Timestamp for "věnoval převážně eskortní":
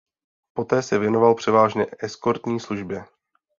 0.99-2.59